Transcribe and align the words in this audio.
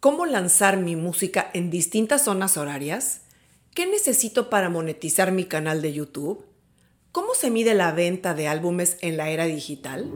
¿Cómo 0.00 0.26
lanzar 0.26 0.76
mi 0.76 0.94
música 0.94 1.50
en 1.54 1.70
distintas 1.70 2.24
zonas 2.24 2.58
horarias? 2.58 3.22
¿Qué 3.74 3.86
necesito 3.86 4.50
para 4.50 4.68
monetizar 4.68 5.32
mi 5.32 5.44
canal 5.44 5.80
de 5.80 5.94
YouTube? 5.94 6.44
¿Cómo 7.12 7.34
se 7.34 7.50
mide 7.50 7.72
la 7.72 7.92
venta 7.92 8.34
de 8.34 8.46
álbumes 8.46 8.98
en 9.00 9.16
la 9.16 9.30
era 9.30 9.46
digital? 9.46 10.12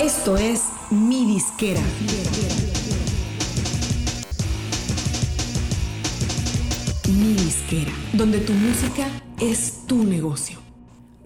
Esto 0.00 0.38
es 0.38 0.62
Mi 0.90 1.26
Disquera. 1.26 1.82
Mi 7.06 7.34
Disquera, 7.34 7.92
donde 8.14 8.38
tu 8.38 8.54
música 8.54 9.06
es 9.42 9.86
tu 9.86 10.04
negocio. 10.04 10.58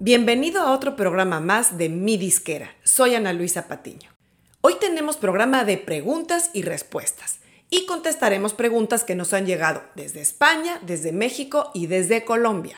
Bienvenido 0.00 0.60
a 0.60 0.72
otro 0.72 0.96
programa 0.96 1.38
más 1.38 1.78
de 1.78 1.88
Mi 1.88 2.16
Disquera. 2.16 2.70
Soy 2.82 3.14
Ana 3.14 3.32
Luisa 3.32 3.68
Patiño. 3.68 4.17
Hoy 4.60 4.74
tenemos 4.80 5.16
programa 5.16 5.64
de 5.64 5.78
preguntas 5.78 6.50
y 6.52 6.62
respuestas 6.62 7.38
y 7.70 7.86
contestaremos 7.86 8.54
preguntas 8.54 9.04
que 9.04 9.14
nos 9.14 9.32
han 9.32 9.46
llegado 9.46 9.84
desde 9.94 10.20
España, 10.20 10.80
desde 10.84 11.12
México 11.12 11.70
y 11.74 11.86
desde 11.86 12.24
Colombia. 12.24 12.76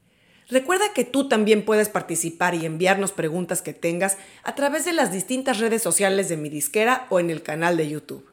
Recuerda 0.48 0.92
que 0.92 1.06
tú 1.06 1.26
también 1.26 1.64
puedes 1.64 1.88
participar 1.88 2.54
y 2.54 2.66
enviarnos 2.66 3.12
preguntas 3.12 3.62
que 3.62 3.72
tengas 3.72 4.18
a 4.42 4.54
través 4.54 4.84
de 4.84 4.92
las 4.92 5.10
distintas 5.10 5.58
redes 5.58 5.82
sociales 5.82 6.28
de 6.28 6.36
mi 6.36 6.50
disquera 6.50 7.06
o 7.08 7.18
en 7.18 7.30
el 7.30 7.42
canal 7.42 7.78
de 7.78 7.88
YouTube. 7.88 8.28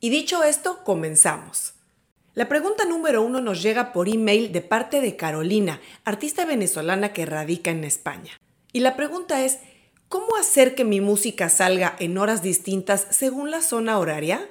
Y 0.00 0.10
dicho 0.10 0.42
esto, 0.42 0.82
comenzamos. 0.82 1.74
La 2.34 2.48
pregunta 2.48 2.84
número 2.84 3.22
uno 3.22 3.40
nos 3.40 3.62
llega 3.62 3.92
por 3.92 4.08
email 4.08 4.50
de 4.50 4.60
parte 4.60 5.00
de 5.00 5.14
Carolina, 5.14 5.80
artista 6.04 6.44
venezolana 6.44 7.12
que 7.12 7.26
radica 7.26 7.70
en 7.70 7.84
España. 7.84 8.32
Y 8.72 8.80
la 8.80 8.96
pregunta 8.96 9.44
es, 9.44 9.60
¿Cómo 10.08 10.36
hacer 10.36 10.76
que 10.76 10.84
mi 10.84 11.00
música 11.00 11.48
salga 11.48 11.96
en 11.98 12.16
horas 12.16 12.40
distintas 12.40 13.08
según 13.10 13.50
la 13.50 13.60
zona 13.60 13.98
horaria? 13.98 14.48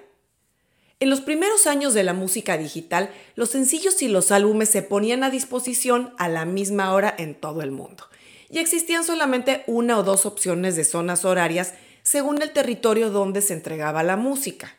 En 1.00 1.10
los 1.10 1.22
primeros 1.22 1.66
años 1.66 1.94
de 1.94 2.04
la 2.04 2.12
música 2.12 2.58
digital, 2.58 3.10
los 3.36 3.52
sencillos 3.52 4.02
y 4.02 4.10
los 4.10 4.32
álbumes 4.32 4.68
se 4.68 4.82
ponían 4.82 5.24
a 5.24 5.30
disposición 5.30 6.14
a 6.18 6.28
la 6.28 6.44
misma 6.44 6.94
hora 6.94 7.16
en 7.18 7.36
todo 7.36 7.62
el 7.62 7.72
mundo, 7.72 8.04
y 8.50 8.60
existían 8.60 9.06
solamente 9.06 9.64
una 9.66 9.98
o 9.98 10.04
dos 10.04 10.26
opciones 10.26 10.76
de 10.76 10.84
zonas 10.84 11.24
horarias 11.24 11.74
según 12.04 12.42
el 12.42 12.52
territorio 12.52 13.10
donde 13.10 13.42
se 13.42 13.54
entregaba 13.54 14.04
la 14.04 14.18
música. 14.18 14.76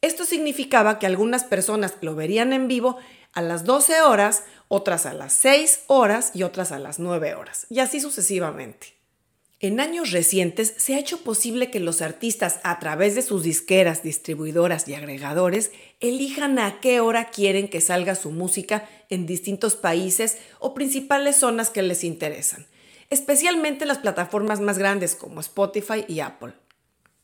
Esto 0.00 0.24
significaba 0.24 0.98
que 0.98 1.06
algunas 1.06 1.44
personas 1.44 1.94
lo 2.00 2.16
verían 2.16 2.52
en 2.52 2.66
vivo 2.66 2.96
a 3.34 3.40
las 3.40 3.64
12 3.64 4.02
horas, 4.02 4.42
otras 4.66 5.06
a 5.06 5.14
las 5.14 5.32
6 5.34 5.84
horas 5.86 6.32
y 6.34 6.42
otras 6.42 6.72
a 6.72 6.80
las 6.80 6.98
9 6.98 7.36
horas, 7.36 7.66
y 7.70 7.78
así 7.78 8.00
sucesivamente. 8.00 9.01
En 9.62 9.78
años 9.78 10.10
recientes 10.10 10.74
se 10.76 10.96
ha 10.96 10.98
hecho 10.98 11.18
posible 11.18 11.70
que 11.70 11.78
los 11.78 12.02
artistas, 12.02 12.58
a 12.64 12.80
través 12.80 13.14
de 13.14 13.22
sus 13.22 13.44
disqueras, 13.44 14.02
distribuidoras 14.02 14.88
y 14.88 14.94
agregadores, 14.94 15.70
elijan 16.00 16.58
a 16.58 16.80
qué 16.80 16.98
hora 16.98 17.30
quieren 17.30 17.68
que 17.68 17.80
salga 17.80 18.16
su 18.16 18.32
música 18.32 18.88
en 19.08 19.24
distintos 19.24 19.76
países 19.76 20.38
o 20.58 20.74
principales 20.74 21.36
zonas 21.36 21.70
que 21.70 21.82
les 21.82 22.02
interesan, 22.02 22.66
especialmente 23.08 23.86
las 23.86 23.98
plataformas 23.98 24.58
más 24.58 24.78
grandes 24.78 25.14
como 25.14 25.38
Spotify 25.38 26.04
y 26.08 26.18
Apple. 26.18 26.54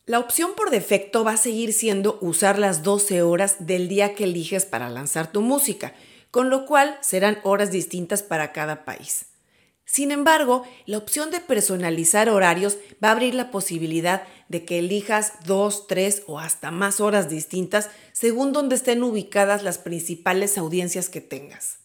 La 0.05 0.19
opción 0.19 0.51
por 0.55 0.69
defecto 0.69 1.25
va 1.25 1.33
a 1.33 1.37
seguir 1.37 1.73
siendo 1.73 2.19
usar 2.21 2.57
las 2.57 2.83
12 2.83 3.21
horas 3.21 3.67
del 3.67 3.89
día 3.89 4.15
que 4.15 4.23
eliges 4.23 4.65
para 4.65 4.89
lanzar 4.89 5.29
tu 5.29 5.41
música, 5.41 5.93
con 6.31 6.49
lo 6.49 6.65
cual 6.65 6.97
serán 7.01 7.39
horas 7.43 7.69
distintas 7.69 8.23
para 8.23 8.53
cada 8.53 8.85
país. 8.85 9.28
Sin 9.91 10.11
embargo, 10.11 10.63
la 10.85 10.99
opción 10.99 11.31
de 11.31 11.39
personalizar 11.39 12.29
horarios 12.29 12.77
va 13.03 13.07
a 13.07 13.11
abrir 13.13 13.33
la 13.33 13.49
posibilidad 13.49 14.21
de 14.47 14.63
que 14.63 14.77
elijas 14.77 15.33
dos, 15.47 15.87
tres 15.87 16.21
o 16.27 16.37
hasta 16.37 16.69
más 16.69 16.99
horas 16.99 17.27
distintas 17.27 17.89
según 18.13 18.53
donde 18.53 18.75
estén 18.75 19.01
ubicadas 19.01 19.63
las 19.63 19.79
principales 19.79 20.59
audiencias 20.59 21.09
que 21.09 21.21
tengas. 21.21 21.79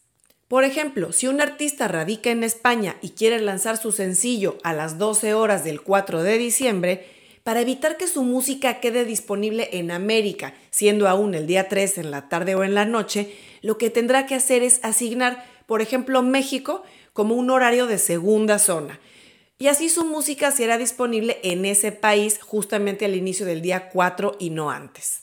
Por 0.48 0.64
ejemplo, 0.64 1.12
si 1.12 1.28
un 1.28 1.40
artista 1.40 1.88
radica 1.88 2.30
en 2.30 2.44
España 2.44 2.96
y 3.00 3.10
quiere 3.10 3.40
lanzar 3.40 3.78
su 3.78 3.90
sencillo 3.90 4.58
a 4.64 4.74
las 4.74 4.98
12 4.98 5.32
horas 5.32 5.64
del 5.64 5.80
4 5.80 6.22
de 6.22 6.36
diciembre, 6.36 7.06
para 7.42 7.62
evitar 7.62 7.96
que 7.96 8.06
su 8.06 8.22
música 8.22 8.80
quede 8.80 9.06
disponible 9.06 9.70
en 9.72 9.90
América, 9.90 10.52
siendo 10.70 11.08
aún 11.08 11.34
el 11.34 11.46
día 11.46 11.70
3 11.70 11.98
en 11.98 12.10
la 12.10 12.28
tarde 12.28 12.54
o 12.54 12.64
en 12.64 12.74
la 12.74 12.84
noche, 12.84 13.34
lo 13.62 13.78
que 13.78 13.88
tendrá 13.88 14.26
que 14.26 14.34
hacer 14.34 14.62
es 14.62 14.80
asignar, 14.82 15.42
por 15.66 15.80
ejemplo, 15.80 16.22
México 16.22 16.82
como 17.14 17.36
un 17.36 17.48
horario 17.48 17.86
de 17.86 17.96
segunda 17.96 18.58
zona. 18.58 19.00
Y 19.56 19.68
así 19.68 19.88
su 19.88 20.04
música 20.04 20.50
será 20.50 20.76
disponible 20.76 21.38
en 21.42 21.64
ese 21.64 21.92
país 21.92 22.38
justamente 22.42 23.06
al 23.06 23.14
inicio 23.14 23.46
del 23.46 23.62
día 23.62 23.88
4 23.88 24.36
y 24.38 24.50
no 24.50 24.70
antes. 24.70 25.22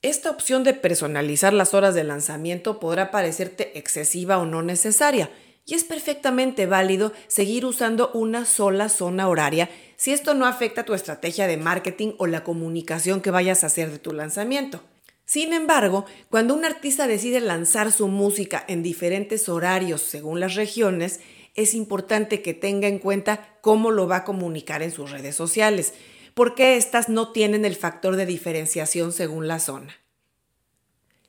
Esta 0.00 0.30
opción 0.30 0.64
de 0.64 0.74
personalizar 0.74 1.52
las 1.52 1.74
horas 1.74 1.94
de 1.94 2.02
lanzamiento 2.02 2.80
podrá 2.80 3.12
parecerte 3.12 3.78
excesiva 3.78 4.38
o 4.38 4.46
no 4.46 4.62
necesaria, 4.62 5.30
y 5.64 5.74
es 5.74 5.84
perfectamente 5.84 6.66
válido 6.66 7.12
seguir 7.28 7.66
usando 7.66 8.10
una 8.14 8.44
sola 8.44 8.88
zona 8.88 9.28
horaria 9.28 9.70
si 9.96 10.12
esto 10.12 10.34
no 10.34 10.46
afecta 10.46 10.84
tu 10.84 10.94
estrategia 10.94 11.46
de 11.46 11.56
marketing 11.56 12.14
o 12.18 12.26
la 12.26 12.42
comunicación 12.42 13.20
que 13.20 13.30
vayas 13.30 13.62
a 13.62 13.68
hacer 13.68 13.92
de 13.92 14.00
tu 14.00 14.12
lanzamiento. 14.12 14.82
Sin 15.32 15.54
embargo, 15.54 16.04
cuando 16.28 16.52
un 16.52 16.66
artista 16.66 17.06
decide 17.06 17.40
lanzar 17.40 17.90
su 17.90 18.06
música 18.08 18.62
en 18.68 18.82
diferentes 18.82 19.48
horarios 19.48 20.02
según 20.02 20.40
las 20.40 20.56
regiones, 20.56 21.20
es 21.54 21.72
importante 21.72 22.42
que 22.42 22.52
tenga 22.52 22.86
en 22.86 22.98
cuenta 22.98 23.56
cómo 23.62 23.92
lo 23.92 24.06
va 24.06 24.16
a 24.16 24.24
comunicar 24.24 24.82
en 24.82 24.90
sus 24.90 25.10
redes 25.10 25.34
sociales, 25.34 25.94
porque 26.34 26.76
éstas 26.76 27.08
no 27.08 27.32
tienen 27.32 27.64
el 27.64 27.76
factor 27.76 28.16
de 28.16 28.26
diferenciación 28.26 29.10
según 29.10 29.48
la 29.48 29.58
zona. 29.58 29.94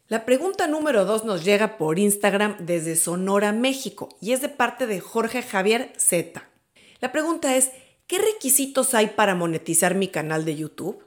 La 0.09 0.25
pregunta 0.25 0.67
número 0.67 1.05
2 1.05 1.23
nos 1.23 1.45
llega 1.45 1.77
por 1.77 1.97
Instagram 1.97 2.57
desde 2.59 2.97
Sonora, 2.97 3.53
México, 3.53 4.09
y 4.19 4.33
es 4.33 4.41
de 4.41 4.49
parte 4.49 4.85
de 4.85 4.99
Jorge 4.99 5.41
Javier 5.41 5.93
Z. 5.95 6.45
La 6.99 7.13
pregunta 7.13 7.55
es, 7.55 7.71
¿qué 8.07 8.17
requisitos 8.17 8.95
hay 8.95 9.07
para 9.15 9.33
monetizar 9.33 9.95
mi 9.95 10.09
canal 10.09 10.43
de 10.43 10.57
YouTube? 10.57 11.01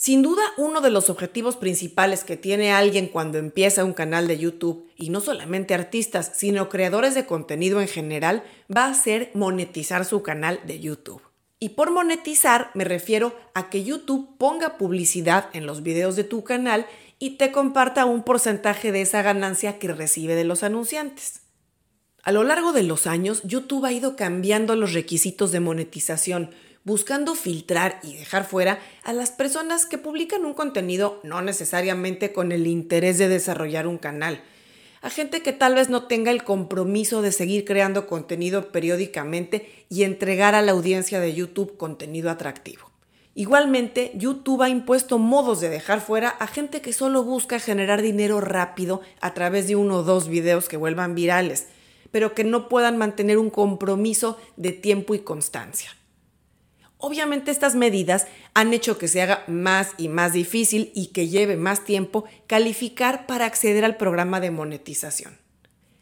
Sin 0.00 0.22
duda, 0.22 0.42
uno 0.56 0.80
de 0.80 0.90
los 0.90 1.10
objetivos 1.10 1.56
principales 1.56 2.22
que 2.22 2.36
tiene 2.36 2.70
alguien 2.70 3.08
cuando 3.08 3.36
empieza 3.36 3.82
un 3.82 3.94
canal 3.94 4.28
de 4.28 4.38
YouTube, 4.38 4.88
y 4.96 5.10
no 5.10 5.20
solamente 5.20 5.74
artistas, 5.74 6.30
sino 6.36 6.68
creadores 6.68 7.16
de 7.16 7.26
contenido 7.26 7.80
en 7.80 7.88
general, 7.88 8.44
va 8.74 8.86
a 8.86 8.94
ser 8.94 9.32
monetizar 9.34 10.04
su 10.04 10.22
canal 10.22 10.60
de 10.68 10.78
YouTube. 10.78 11.20
Y 11.58 11.70
por 11.70 11.90
monetizar 11.90 12.70
me 12.74 12.84
refiero 12.84 13.34
a 13.54 13.70
que 13.70 13.82
YouTube 13.82 14.38
ponga 14.38 14.78
publicidad 14.78 15.48
en 15.52 15.66
los 15.66 15.82
videos 15.82 16.14
de 16.14 16.22
tu 16.22 16.44
canal 16.44 16.86
y 17.18 17.30
te 17.30 17.50
comparta 17.50 18.04
un 18.04 18.22
porcentaje 18.22 18.92
de 18.92 19.00
esa 19.00 19.22
ganancia 19.22 19.80
que 19.80 19.88
recibe 19.88 20.36
de 20.36 20.44
los 20.44 20.62
anunciantes. 20.62 21.40
A 22.22 22.30
lo 22.30 22.44
largo 22.44 22.72
de 22.72 22.84
los 22.84 23.08
años, 23.08 23.42
YouTube 23.42 23.84
ha 23.84 23.90
ido 23.90 24.14
cambiando 24.14 24.76
los 24.76 24.92
requisitos 24.92 25.50
de 25.50 25.58
monetización, 25.58 26.50
buscando 26.88 27.34
filtrar 27.34 28.00
y 28.02 28.16
dejar 28.16 28.46
fuera 28.46 28.78
a 29.04 29.12
las 29.12 29.30
personas 29.30 29.84
que 29.84 29.98
publican 29.98 30.46
un 30.46 30.54
contenido 30.54 31.20
no 31.22 31.42
necesariamente 31.42 32.32
con 32.32 32.50
el 32.50 32.66
interés 32.66 33.18
de 33.18 33.28
desarrollar 33.28 33.86
un 33.86 33.98
canal, 33.98 34.40
a 35.02 35.10
gente 35.10 35.42
que 35.42 35.52
tal 35.52 35.74
vez 35.74 35.90
no 35.90 36.04
tenga 36.04 36.30
el 36.30 36.44
compromiso 36.44 37.20
de 37.20 37.30
seguir 37.30 37.66
creando 37.66 38.06
contenido 38.06 38.72
periódicamente 38.72 39.84
y 39.90 40.04
entregar 40.04 40.54
a 40.54 40.62
la 40.62 40.72
audiencia 40.72 41.20
de 41.20 41.34
YouTube 41.34 41.76
contenido 41.76 42.30
atractivo. 42.30 42.90
Igualmente, 43.34 44.12
YouTube 44.14 44.62
ha 44.62 44.70
impuesto 44.70 45.18
modos 45.18 45.60
de 45.60 45.68
dejar 45.68 46.00
fuera 46.00 46.30
a 46.30 46.46
gente 46.46 46.80
que 46.80 46.94
solo 46.94 47.22
busca 47.22 47.60
generar 47.60 48.00
dinero 48.00 48.40
rápido 48.40 49.02
a 49.20 49.34
través 49.34 49.68
de 49.68 49.76
uno 49.76 49.98
o 49.98 50.02
dos 50.04 50.26
videos 50.26 50.70
que 50.70 50.78
vuelvan 50.78 51.14
virales, 51.14 51.66
pero 52.12 52.34
que 52.34 52.44
no 52.44 52.70
puedan 52.70 52.96
mantener 52.96 53.36
un 53.36 53.50
compromiso 53.50 54.38
de 54.56 54.72
tiempo 54.72 55.14
y 55.14 55.18
constancia. 55.18 55.97
Obviamente 56.98 57.52
estas 57.52 57.76
medidas 57.76 58.26
han 58.54 58.74
hecho 58.74 58.98
que 58.98 59.06
se 59.06 59.22
haga 59.22 59.44
más 59.46 59.90
y 59.98 60.08
más 60.08 60.32
difícil 60.32 60.90
y 60.94 61.08
que 61.08 61.28
lleve 61.28 61.56
más 61.56 61.84
tiempo 61.84 62.24
calificar 62.48 63.26
para 63.26 63.46
acceder 63.46 63.84
al 63.84 63.96
programa 63.96 64.40
de 64.40 64.50
monetización. 64.50 65.38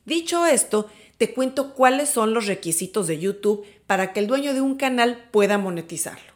Dicho 0.07 0.47
esto, 0.47 0.89
te 1.19 1.35
cuento 1.35 1.75
cuáles 1.75 2.09
son 2.09 2.33
los 2.33 2.47
requisitos 2.47 3.07
de 3.07 3.19
YouTube 3.19 3.65
para 3.87 4.13
que 4.13 4.21
el 4.21 4.27
dueño 4.27 4.55
de 4.55 4.63
un 4.63 4.77
canal 4.77 5.29
pueda 5.31 5.59
monetizarlo. 5.59 6.33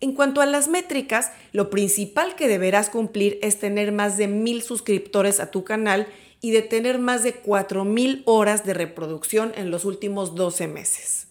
En 0.00 0.12
cuanto 0.12 0.42
a 0.42 0.46
las 0.46 0.68
métricas, 0.68 1.32
lo 1.52 1.70
principal 1.70 2.36
que 2.36 2.48
deberás 2.48 2.90
cumplir 2.90 3.38
es 3.42 3.58
tener 3.58 3.92
más 3.92 4.16
de 4.16 4.28
mil 4.28 4.62
suscriptores 4.62 5.40
a 5.40 5.50
tu 5.50 5.64
canal 5.64 6.06
y 6.40 6.50
de 6.50 6.62
tener 6.62 6.98
más 6.98 7.22
de 7.22 7.42
4.000 7.42 8.22
horas 8.26 8.64
de 8.64 8.74
reproducción 8.74 9.52
en 9.56 9.70
los 9.70 9.84
últimos 9.84 10.34
12 10.34 10.68
meses. 10.68 11.25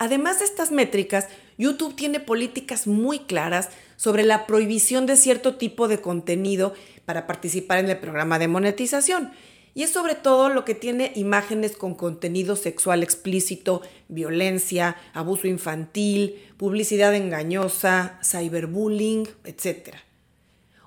Además 0.00 0.38
de 0.38 0.46
estas 0.46 0.72
métricas, 0.72 1.28
YouTube 1.58 1.94
tiene 1.94 2.20
políticas 2.20 2.86
muy 2.86 3.18
claras 3.18 3.68
sobre 3.96 4.22
la 4.22 4.46
prohibición 4.46 5.04
de 5.04 5.14
cierto 5.14 5.56
tipo 5.56 5.88
de 5.88 6.00
contenido 6.00 6.72
para 7.04 7.26
participar 7.26 7.80
en 7.80 7.90
el 7.90 7.98
programa 7.98 8.38
de 8.38 8.48
monetización. 8.48 9.30
Y 9.74 9.82
es 9.82 9.90
sobre 9.90 10.14
todo 10.14 10.48
lo 10.48 10.64
que 10.64 10.74
tiene 10.74 11.12
imágenes 11.16 11.76
con 11.76 11.94
contenido 11.94 12.56
sexual 12.56 13.02
explícito, 13.02 13.82
violencia, 14.08 14.96
abuso 15.12 15.48
infantil, 15.48 16.48
publicidad 16.56 17.14
engañosa, 17.14 18.18
cyberbullying, 18.24 19.28
etc. 19.44 19.96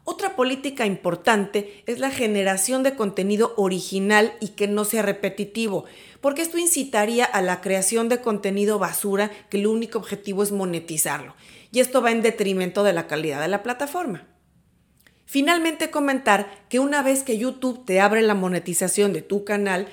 Otra 0.05 0.35
política 0.35 0.85
importante 0.85 1.81
es 1.85 1.99
la 1.99 2.11
generación 2.11 2.83
de 2.83 2.95
contenido 2.95 3.53
original 3.55 4.33
y 4.41 4.49
que 4.49 4.67
no 4.67 4.83
sea 4.83 5.01
repetitivo, 5.01 5.85
porque 6.19 6.41
esto 6.41 6.57
incitaría 6.57 7.23
a 7.23 7.41
la 7.41 7.61
creación 7.61 8.09
de 8.09 8.19
contenido 8.19 8.79
basura 8.79 9.31
que 9.49 9.57
el 9.57 9.67
único 9.67 9.99
objetivo 9.99 10.43
es 10.43 10.51
monetizarlo, 10.51 11.35
y 11.71 11.79
esto 11.79 12.01
va 12.01 12.11
en 12.11 12.21
detrimento 12.21 12.83
de 12.83 12.91
la 12.91 13.07
calidad 13.07 13.41
de 13.41 13.47
la 13.47 13.63
plataforma. 13.63 14.27
Finalmente 15.25 15.89
comentar 15.89 16.65
que 16.67 16.79
una 16.79 17.01
vez 17.01 17.23
que 17.23 17.37
YouTube 17.37 17.85
te 17.85 18.01
abre 18.01 18.21
la 18.23 18.35
monetización 18.35 19.13
de 19.13 19.21
tu 19.21 19.45
canal, 19.45 19.87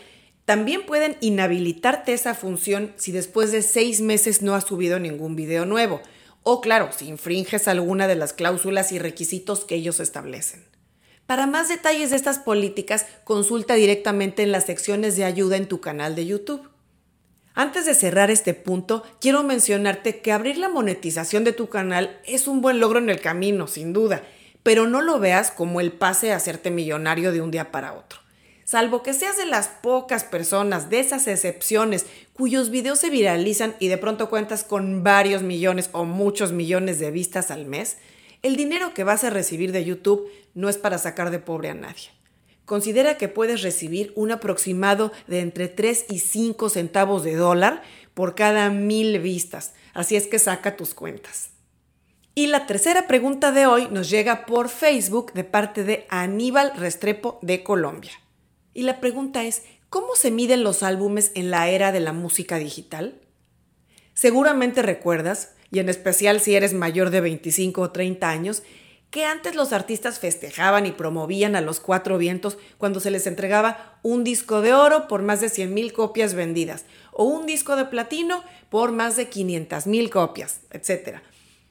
también 0.45 0.85
pueden 0.87 1.17
inhabilitarte 1.21 2.13
esa 2.13 2.35
función 2.35 2.93
si 2.97 3.13
después 3.13 3.53
de 3.53 3.63
seis 3.63 4.01
meses 4.01 4.43
no 4.43 4.57
has 4.57 4.65
subido 4.65 4.99
ningún 4.99 5.37
video 5.37 5.67
nuevo 5.67 6.01
o 6.53 6.61
claro, 6.61 6.89
si 6.91 7.07
infringes 7.07 7.69
alguna 7.69 8.09
de 8.09 8.17
las 8.17 8.33
cláusulas 8.33 8.91
y 8.91 8.99
requisitos 8.99 9.65
que 9.65 9.77
ellos 9.77 10.01
establecen. 10.01 10.67
Para 11.27 11.47
más 11.47 11.69
detalles 11.69 12.11
de 12.11 12.17
estas 12.17 12.41
políticas, 12.41 13.07
consulta 13.23 13.75
directamente 13.75 14.43
en 14.43 14.51
las 14.51 14.65
secciones 14.65 15.17
de 15.17 15.25
ayuda 15.25 15.57
en 15.57 15.69
tu 15.69 15.81
canal 15.81 16.17
de 16.17 16.27
YouTube. 16.27 16.69
Antes 17.55 17.87
de 17.87 17.95
cerrar 17.95 18.33
este 18.33 18.53
punto, 18.53 19.05
quiero 19.21 19.45
mencionarte 19.45 20.23
que 20.23 20.33
abrir 20.33 20.59
la 20.59 20.69
monetización 20.69 21.45
de 21.45 21.53
tu 21.53 21.69
canal 21.69 22.21
es 22.27 22.49
un 22.49 22.61
buen 22.61 22.81
logro 22.81 22.99
en 22.99 23.11
el 23.11 23.21
camino, 23.21 23.69
sin 23.69 23.93
duda, 23.93 24.25
pero 24.65 24.89
no 24.89 25.03
lo 25.03 25.21
veas 25.21 25.53
como 25.53 25.81
el 25.81 25.93
pase 25.93 26.33
a 26.33 26.37
hacerte 26.37 26.73
millonario 26.73 27.31
de 27.31 27.43
un 27.43 27.53
día 27.53 27.71
para 27.71 27.93
otro 27.93 28.20
salvo 28.71 29.03
que 29.03 29.15
seas 29.15 29.37
de 29.37 29.47
las 29.47 29.67
pocas 29.67 30.23
personas, 30.23 30.91
de 30.91 31.01
esas 31.01 31.27
excepciones, 31.27 32.07
cuyos 32.35 32.71
videos 32.71 33.01
se 33.01 33.11
viralizan 33.11 33.75
y 33.81 33.89
de 33.89 33.99
pronto 33.99 34.31
cuentas 34.31 34.63
con 34.63 35.03
varios 35.03 35.43
millones 35.43 35.91
o 35.91 36.05
muchos 36.05 36.53
millones 36.53 37.01
de 37.01 37.11
vistas 37.11 37.51
al 37.51 37.67
mes, 37.67 37.97
el 38.43 38.55
dinero 38.55 38.95
que 38.95 39.03
vas 39.03 39.25
a 39.25 39.31
recibir 39.31 39.73
de 39.73 39.85
YouTube 39.85 40.31
no 40.55 40.69
es 40.69 40.79
para 40.79 40.99
sacar 40.99 41.33
de 41.33 41.41
pobre 41.41 41.71
a 41.71 41.75
nadie. 41.75 42.11
Considera 42.65 43.19
que 43.19 43.27
puedes 43.27 43.63
recibir 43.63 44.13
un 44.15 44.31
aproximado 44.31 45.11
de 45.27 45.41
entre 45.41 45.67
3 45.67 46.05
y 46.09 46.21
5 46.21 46.69
centavos 46.69 47.25
de 47.25 47.35
dólar 47.35 47.83
por 48.15 48.37
cada 48.37 48.71
mil 48.71 49.19
vistas, 49.19 49.73
así 49.95 50.15
es 50.15 50.29
que 50.29 50.39
saca 50.39 50.77
tus 50.77 50.95
cuentas. 50.95 51.51
Y 52.37 52.47
la 52.47 52.69
tercera 52.69 53.09
pregunta 53.09 53.51
de 53.51 53.67
hoy 53.67 53.89
nos 53.91 54.09
llega 54.09 54.47
por 54.47 54.69
Facebook 54.69 55.33
de 55.33 55.43
parte 55.43 55.83
de 55.83 56.07
Aníbal 56.09 56.73
Restrepo 56.77 57.41
de 57.43 57.65
Colombia. 57.65 58.13
Y 58.75 58.83
la 58.83 59.01
pregunta 59.01 59.45
es, 59.45 59.63
¿cómo 59.89 60.15
se 60.15 60.31
miden 60.31 60.63
los 60.63 60.83
álbumes 60.83 61.33
en 61.35 61.51
la 61.51 61.69
era 61.69 61.93
de 61.93 62.01
la 62.01 62.13
música 62.13 62.59
digital? 62.59 63.21
Seguramente 64.15 64.83
recuerdas, 64.83 65.55
y 65.71 65.79
en 65.79 65.89
especial 65.89 66.41
si 66.41 66.55
eres 66.55 66.75
mayor 66.75 67.11
de 67.11 67.21
25 67.21 67.81
o 67.81 67.91
30 67.91 68.29
años, 68.29 68.63
que 69.11 69.25
antes 69.25 69.57
los 69.57 69.73
artistas 69.73 70.21
festejaban 70.21 70.87
y 70.87 70.93
promovían 70.93 71.57
a 71.57 71.61
los 71.61 71.81
cuatro 71.81 72.17
vientos 72.17 72.59
cuando 72.79 73.01
se 73.01 73.11
les 73.11 73.27
entregaba 73.27 73.99
un 74.03 74.23
disco 74.23 74.61
de 74.61 74.73
oro 74.73 75.09
por 75.09 75.23
más 75.23 75.41
de 75.41 75.49
100.000 75.49 75.93
copias 75.93 76.35
vendidas 76.35 76.85
o 77.13 77.25
un 77.25 77.45
disco 77.45 77.75
de 77.75 77.87
platino 77.87 78.45
por 78.69 78.93
más 78.93 79.17
de 79.17 79.29
500.000 79.29 80.11
copias, 80.11 80.61
etc. 80.71 81.19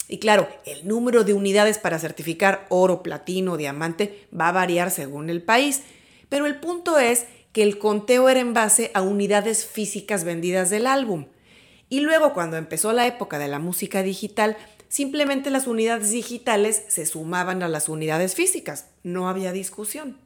Y 0.09 0.19
claro, 0.19 0.49
el 0.65 0.85
número 0.85 1.23
de 1.23 1.33
unidades 1.33 1.77
para 1.77 1.99
certificar 1.99 2.65
oro, 2.69 3.03
platino 3.03 3.55
diamante 3.55 4.27
va 4.37 4.49
a 4.49 4.53
variar 4.53 4.91
según 4.91 5.29
el 5.29 5.41
país, 5.41 5.83
pero 6.29 6.45
el 6.45 6.59
punto 6.59 6.97
es 6.99 7.25
que 7.51 7.63
el 7.63 7.79
conteo 7.79 8.29
era 8.29 8.39
en 8.39 8.53
base 8.53 8.91
a 8.93 9.01
unidades 9.01 9.65
físicas 9.65 10.23
vendidas 10.23 10.69
del 10.69 10.87
álbum. 10.87 11.25
Y 11.89 12.01
luego 12.01 12.33
cuando 12.33 12.57
empezó 12.57 12.93
la 12.93 13.07
época 13.07 13.39
de 13.39 13.47
la 13.47 13.59
música 13.59 14.03
digital, 14.03 14.55
simplemente 14.87 15.49
las 15.49 15.67
unidades 15.67 16.11
digitales 16.11 16.83
se 16.87 17.05
sumaban 17.05 17.63
a 17.63 17.67
las 17.67 17.89
unidades 17.89 18.35
físicas, 18.35 18.85
no 19.03 19.27
había 19.27 19.51
discusión. 19.51 20.17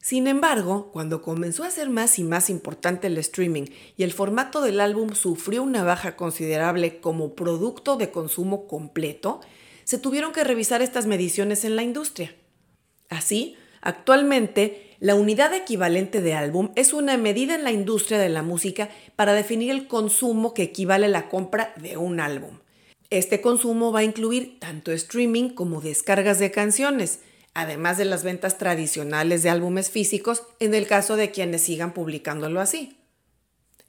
Sin 0.00 0.26
embargo, 0.26 0.90
cuando 0.92 1.22
comenzó 1.22 1.64
a 1.64 1.70
ser 1.70 1.88
más 1.88 2.18
y 2.18 2.24
más 2.24 2.50
importante 2.50 3.06
el 3.06 3.16
streaming 3.16 3.64
y 3.96 4.02
el 4.02 4.12
formato 4.12 4.60
del 4.60 4.80
álbum 4.80 5.14
sufrió 5.14 5.62
una 5.62 5.82
baja 5.82 6.14
considerable 6.14 7.00
como 7.00 7.34
producto 7.34 7.96
de 7.96 8.10
consumo 8.10 8.66
completo, 8.66 9.40
se 9.84 9.96
tuvieron 9.96 10.32
que 10.32 10.44
revisar 10.44 10.82
estas 10.82 11.06
mediciones 11.06 11.64
en 11.64 11.74
la 11.74 11.82
industria. 11.82 12.36
Así, 13.08 13.56
actualmente 13.84 14.96
la 14.98 15.14
unidad 15.14 15.54
equivalente 15.54 16.20
de 16.20 16.34
álbum 16.34 16.70
es 16.76 16.92
una 16.92 17.16
medida 17.16 17.54
en 17.54 17.62
la 17.62 17.70
industria 17.70 18.18
de 18.18 18.30
la 18.30 18.42
música 18.42 18.88
para 19.16 19.34
definir 19.34 19.70
el 19.70 19.86
consumo 19.86 20.54
que 20.54 20.62
equivale 20.62 21.06
a 21.06 21.10
la 21.10 21.28
compra 21.28 21.74
de 21.76 21.96
un 21.96 22.20
álbum. 22.20 22.58
Este 23.10 23.40
consumo 23.40 23.92
va 23.92 24.00
a 24.00 24.04
incluir 24.04 24.58
tanto 24.58 24.92
streaming 24.92 25.50
como 25.50 25.80
descargas 25.80 26.38
de 26.38 26.50
canciones, 26.50 27.20
además 27.52 27.98
de 27.98 28.06
las 28.06 28.24
ventas 28.24 28.56
tradicionales 28.56 29.42
de 29.42 29.50
álbumes 29.50 29.90
físicos 29.90 30.42
en 30.58 30.74
el 30.74 30.86
caso 30.86 31.16
de 31.16 31.30
quienes 31.30 31.62
sigan 31.62 31.92
publicándolo 31.92 32.60
así. 32.60 32.96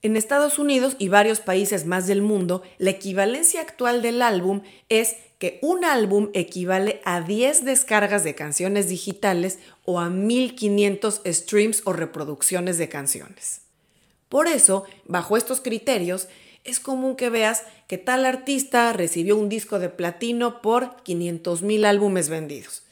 En 0.01 0.17
Estados 0.17 0.59
Unidos 0.59 0.95
y 0.99 1.07
varios 1.07 1.39
países 1.39 1.85
más 1.85 2.05
del 2.05 2.21
mundo, 2.21 2.61
la 2.77 2.91
equivalencia 2.91 3.61
actual 3.61 4.01
del 4.03 4.21
álbum 4.21 4.61
es 4.89 5.15
que 5.39 5.59
un 5.61 5.83
álbum 5.83 6.29
equivale 6.33 7.01
a 7.03 7.21
10 7.21 7.65
descargas 7.65 8.23
de 8.23 8.35
canciones 8.35 8.89
digitales 8.89 9.59
o 9.83 9.99
a 9.99 10.09
1500 10.09 11.21
streams 11.25 11.81
o 11.85 11.93
reproducciones 11.93 12.77
de 12.77 12.89
canciones. 12.89 13.61
Por 14.29 14.47
eso, 14.47 14.85
bajo 15.05 15.37
estos 15.37 15.61
criterios, 15.61 16.27
es 16.63 16.79
común 16.79 17.15
que 17.15 17.29
veas 17.29 17.63
que 17.87 17.97
tal 17.97 18.25
artista 18.25 18.91
recibió 18.91 19.37
un 19.37 19.49
disco 19.49 19.77
de 19.77 19.89
platino 19.89 20.61
por 20.61 20.97
500.000 21.03 21.85
álbumes 21.85 22.29
vendidos. 22.29 22.83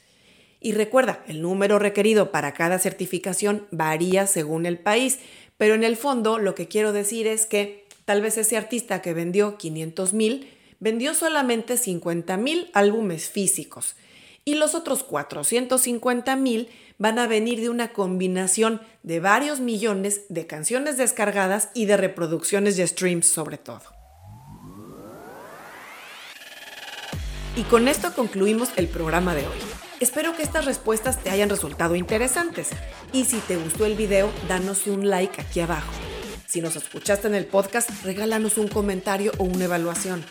Y 0.60 0.74
recuerda, 0.74 1.24
el 1.28 1.42
número 1.42 1.80
requerido 1.80 2.32
para 2.32 2.54
cada 2.54 2.80
certificación 2.80 3.68
varía 3.72 4.28
según 4.28 4.66
el 4.66 4.78
país, 4.78 5.20
pero 5.58 5.74
en 5.74 5.84
el 5.84 5.98
fondo 5.98 6.40
lo 6.40 6.56
que 6.56 6.68
quiero 6.68 6.94
decir 6.94 7.28
es 7.28 7.46
que 7.46 7.86
tal 8.06 8.22
vez 8.22 8.38
ese 8.38 8.56
artista 8.56 9.02
que 9.02 9.14
vendió 9.14 9.58
500.000 9.58 10.46
vendió 10.84 11.14
solamente 11.14 11.76
50.000 11.76 12.70
álbumes 12.74 13.30
físicos 13.30 13.96
y 14.44 14.56
los 14.56 14.76
otros 14.76 15.08
450.000 15.08 16.68
van 16.98 17.20
a 17.20 17.28
venir 17.28 17.62
de 17.62 17.70
una 17.70 17.94
combinación 17.94 18.82
de 19.02 19.22
varios 19.22 19.62
millones 19.62 20.24
de 20.28 20.46
canciones 20.46 20.98
descargadas 20.98 21.70
y 21.74 21.86
de 21.86 21.96
reproducciones 21.96 22.76
de 22.76 22.86
streams 22.86 23.28
sobre 23.28 23.58
todo. 23.58 23.84
Y 27.56 27.64
con 27.64 27.88
esto 27.88 28.14
concluimos 28.14 28.68
el 28.76 28.90
programa 28.90 29.36
de 29.36 29.48
hoy. 29.48 29.60
Espero 30.02 30.36
que 30.36 30.44
estas 30.44 30.66
respuestas 30.66 31.24
te 31.24 31.30
hayan 31.30 31.50
resultado 31.50 31.96
interesantes 31.96 32.72
y 33.14 33.24
si 33.24 33.38
te 33.38 33.56
gustó 33.56 33.86
el 33.86 33.96
video, 33.96 34.30
danos 34.50 34.86
un 34.88 35.10
like 35.10 35.40
aquí 35.40 35.62
abajo. 35.62 35.94
Si 36.46 36.60
nos 36.60 36.76
escuchaste 36.76 37.28
en 37.28 37.36
el 37.36 37.46
podcast, 37.46 37.90
regálanos 38.04 38.58
un 38.58 38.68
comentario 38.68 39.32
o 39.38 39.46
una 39.46 39.64
evaluación. 39.64 40.26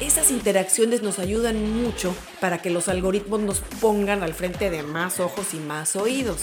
Esas 0.00 0.32
interacciones 0.32 1.02
nos 1.02 1.20
ayudan 1.20 1.82
mucho 1.82 2.14
para 2.40 2.58
que 2.58 2.70
los 2.70 2.88
algoritmos 2.88 3.40
nos 3.40 3.60
pongan 3.80 4.24
al 4.24 4.34
frente 4.34 4.68
de 4.68 4.82
más 4.82 5.20
ojos 5.20 5.54
y 5.54 5.58
más 5.58 5.94
oídos. 5.94 6.38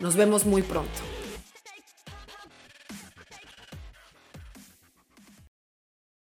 Nos 0.00 0.16
vemos 0.16 0.46
muy 0.46 0.62
pronto. 0.62 1.00